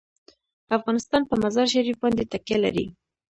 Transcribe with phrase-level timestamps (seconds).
[0.77, 2.85] افغانستان په مزارشریف باندې تکیه لري.